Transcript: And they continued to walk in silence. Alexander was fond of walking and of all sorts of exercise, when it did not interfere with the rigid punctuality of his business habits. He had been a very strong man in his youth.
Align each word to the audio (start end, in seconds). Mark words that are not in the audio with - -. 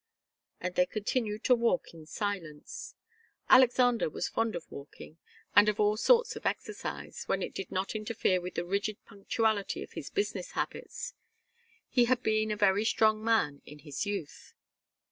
And 0.59 0.73
they 0.73 0.87
continued 0.87 1.43
to 1.43 1.53
walk 1.53 1.93
in 1.93 2.07
silence. 2.07 2.95
Alexander 3.49 4.09
was 4.09 4.27
fond 4.27 4.55
of 4.55 4.65
walking 4.71 5.19
and 5.55 5.69
of 5.69 5.79
all 5.79 5.95
sorts 5.95 6.35
of 6.35 6.43
exercise, 6.47 7.25
when 7.27 7.43
it 7.43 7.53
did 7.53 7.71
not 7.71 7.93
interfere 7.93 8.41
with 8.41 8.55
the 8.55 8.65
rigid 8.65 8.97
punctuality 9.05 9.83
of 9.83 9.91
his 9.93 10.09
business 10.09 10.53
habits. 10.53 11.13
He 11.87 12.05
had 12.05 12.23
been 12.23 12.49
a 12.49 12.57
very 12.57 12.83
strong 12.83 13.23
man 13.23 13.61
in 13.63 13.77
his 13.77 14.07
youth. 14.07 14.55